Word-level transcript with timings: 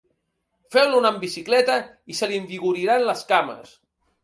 Feu-lo 0.75 1.01
anar 1.01 1.11
amb 1.15 1.21
bicicleta 1.25 1.77
i 2.15 2.19
se 2.21 2.31
li 2.33 2.41
envigoriran 2.45 3.09
les 3.13 3.25
cames. 3.35 3.79